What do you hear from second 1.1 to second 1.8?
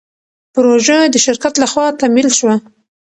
د شرکت له